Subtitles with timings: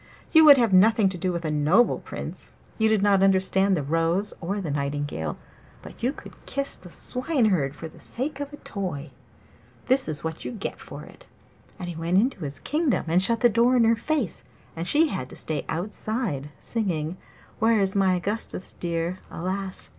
[0.31, 3.83] 'You would have nothing to do with a noble Prince; you did not understand the
[3.83, 5.37] rose or the nightingale,
[5.83, 9.11] but you could kiss the Swineherd for the sake of a toy.
[9.85, 11.27] This is what you get for it!'
[11.77, 14.43] And he went into his kingdom and shut the door in her face,
[14.75, 17.17] and she had to stay outside singing
[17.59, 19.19] 'Where's my Augustus dear?
[19.29, 19.89] Alas!